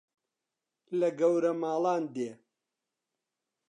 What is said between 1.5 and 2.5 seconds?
ماڵان دێ